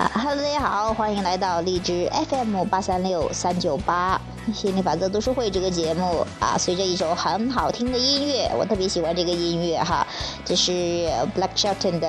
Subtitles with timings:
[0.00, 4.18] 啊哈喽，大家好，欢迎来到荔枝 FM 八三六三九八
[4.54, 6.56] 心理法则读书会这个节目啊。
[6.56, 10.06] 随着一首很好听的音乐，我特别喜欢这个音乐哈，
[10.42, 10.72] 这是
[11.36, 12.08] Black Shelton 的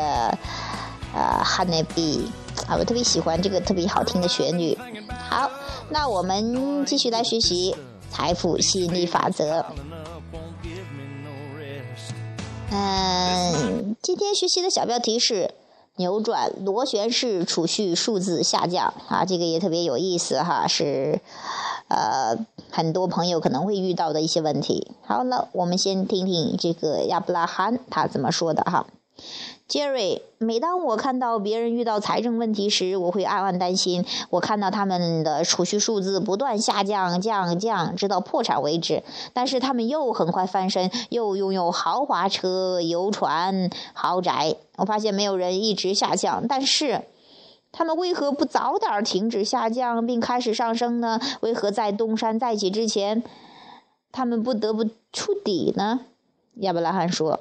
[1.14, 2.28] 呃 Honey Bee
[2.66, 4.78] 啊，我特别喜欢这个特别好听的旋律。
[5.30, 5.52] 好，
[5.90, 7.76] 那我们继续来学习
[8.10, 9.66] 财富吸引力法则。
[12.72, 15.56] 嗯，今天学习的小标题是。
[16.02, 21.22] 扭转螺旋式储蓄数字下降啊，这个也特别有意思哈，是
[21.90, 22.36] 呃
[22.72, 24.92] 很多朋友可能会遇到的一些问题。
[25.06, 28.88] 好了，我们先听听这个亚布拉罕他怎么说的哈。
[29.72, 34.06] Jerry，每当我看到别人遇到财政问题时，我会暗暗担心。
[34.30, 39.02] 我看到他们的储蓄数字不断下降，降降，直到破产为止。
[39.32, 44.58] 但是他们又很快翻身，又拥有豪华车、游船、豪宅。
[44.76, 47.04] 我发现没有人一直下降，但是
[47.72, 51.18] 他们为何不早点停止下降，并开始上升呢？
[51.40, 53.24] 为何在东山再起之前，
[54.12, 56.02] 他们不得不触底呢？
[56.56, 57.40] 亚伯拉罕说。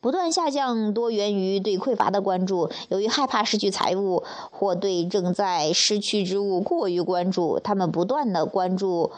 [0.00, 9.10] 不断下降多源于对匮乏的关注，由于害怕失去财物，或对正在失去之物过于关注，他们不断的关注，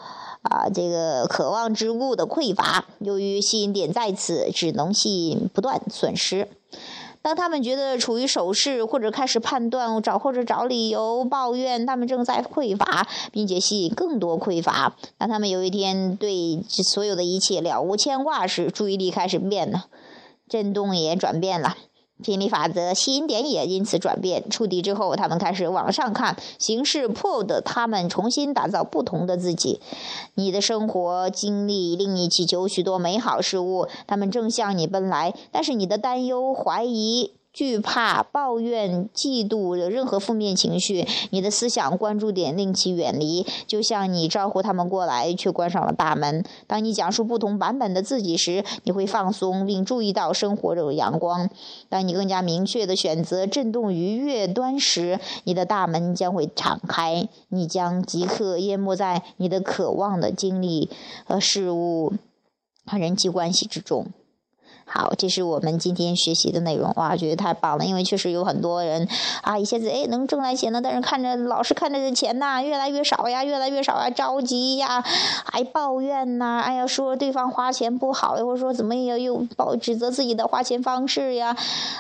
[0.42, 2.86] 啊，这个渴望之物的匮乏。
[3.00, 6.48] 由于吸引点在此，只能吸引不断损失。
[7.20, 14.94] 当他们觉得处于守势，或者开始判断找或者找理由抱怨他们正在匮乏，并且吸引更多匮乏。
[15.19, 19.86] 当他们有一天对所有的一切了无牵挂时，注意力开始变了。
[20.48, 21.77] 震动也转变了，
[22.24, 24.48] 吸引力法则吸引点也因此转变。
[24.50, 29.80] 触底之后，他们开始往上看，形势迫的他们重新打造不同的自己。
[30.34, 37.38] 你的生活经历令你祈求许多美好事物，他们正向你奔来，但是你的担忧、怀疑。
[37.52, 46.45] 惧怕、抱怨、嫉妒的任何负面情绪，你的思想关注点令其远离，就像你招呼他们过来，却关上了大门。
[46.68, 51.50] 当你讲述不同版本的自己时，你会放松并注意到生活中的阳光。
[51.89, 60.90] 当你更加明确的选择震动愉悦端时，你的大门将会敞开，你将即刻淹没在你的渴望的经历
[61.24, 62.12] 和事物
[62.86, 64.06] 和人际关系之中。
[64.88, 69.06] 好，这是我们今天学习的内容哇，觉得太棒了，因为确实有很多人
[69.42, 75.04] 啊，一下子哎能挣来钱呢，但是看着老是看着这钱呐越来越少呀，越来越少啊，着急呀，
[75.44, 81.56] 还抱怨呐，哎呀说对方花钱不好，或者说怎么也要又抱指责自己的花钱方式呀，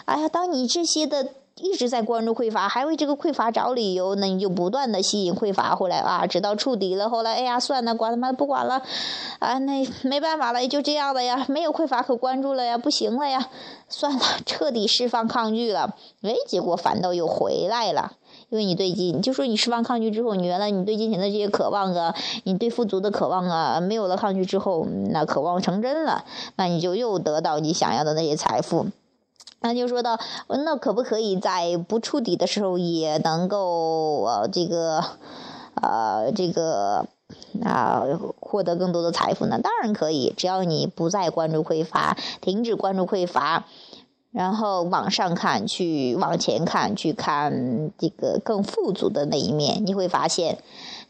[0.06, 1.28] 哎呀，当你这些的。
[1.60, 7.08] 一直在关注匮乏，还为这个匮乏找理由，那你就不断的吸引匮乏回来啊，直到触底了。
[7.08, 8.82] 后来，哎呀，算了，管他妈不管了，
[9.38, 13.48] 啊，那没办法了，也就这样了呀，没有匮乏可关注了呀，不行了呀，
[13.88, 15.94] 算了，彻底释放抗拒了。
[16.22, 18.12] 哎，结果反倒又回来了，
[18.50, 22.14] 因为你对金，就说你释放抗拒之后，你原来你对金钱的这些渴望啊，
[22.44, 26.24] 你对富足的渴望啊，没有了抗拒之后，那渴望成真了，
[26.56, 28.86] 那你就又得到你想要的那些财富。
[29.60, 35.02] 那就说到，那可不可以在不触底的时候也能够呃这个，
[35.74, 37.06] 呃这个
[37.64, 38.04] 啊
[38.40, 39.58] 获得更多的财富呢？
[39.60, 43.64] 当然可以，只要你不再关注匮乏，停止关注匮乏，
[44.30, 50.58] 然后往上看，去往前看，去看这个更富足的那一面，你会发现。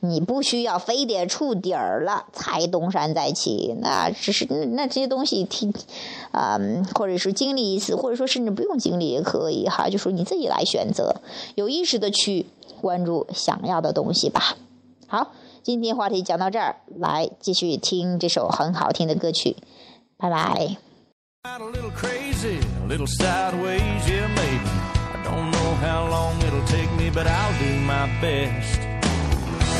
[0.00, 5.74] 你不需要非得触底儿了才东山再起，那只是那这些东西听，
[6.30, 6.58] 啊，
[6.94, 11.20] 或者是经历一次，或者说甚至不用经历也可以哈，就说你自己来选择，
[11.56, 12.46] 有意识的去
[12.80, 14.56] 关注想要的东西吧。
[15.08, 15.32] 好，
[15.64, 19.56] 今天话题讲到这儿，来继续听这首很好听的歌曲，
[20.16, 20.76] 拜拜。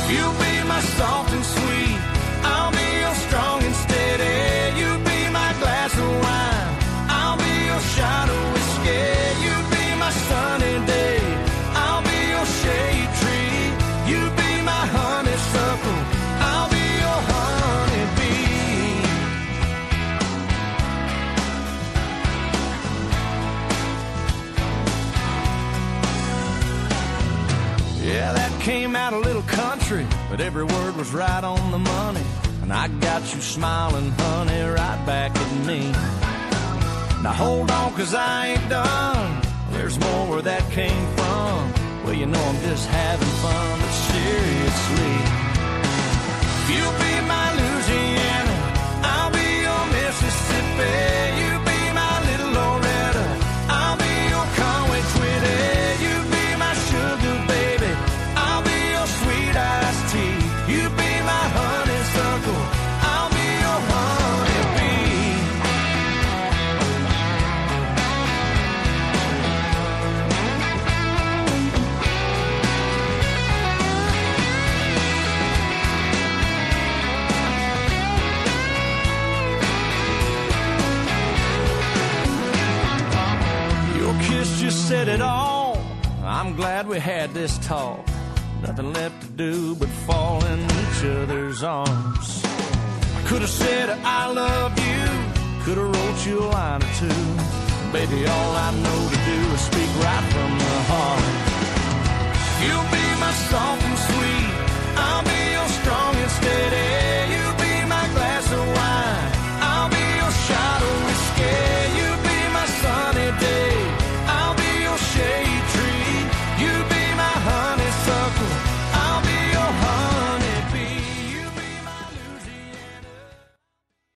[0.09, 2.18] You'll be my soft and sweet.
[28.69, 32.21] Came out a little country, but every word was right on the money.
[32.61, 35.91] And I got you smiling, honey, right back at me.
[37.23, 39.41] Now hold on, cause I ain't done.
[39.71, 41.55] There's more where that came from.
[42.03, 45.08] Well, you know I'm just having fun, but seriously.
[84.89, 85.77] Said it all.
[86.23, 88.03] I'm glad we had this talk.
[88.63, 92.41] Nothing left to do but fall in each other's arms.
[92.43, 97.21] I could have said I love you, could have wrote you a line or two.
[97.93, 101.48] Baby, all I know to do is speak right from the heart.